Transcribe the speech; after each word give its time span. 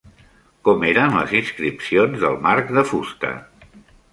Com 0.69 0.85
eren 0.91 1.13
les 1.17 1.35
inscripcions 1.41 2.25
del 2.25 2.41
marc 2.47 2.73
de 2.79 2.85
fusta? 2.95 3.35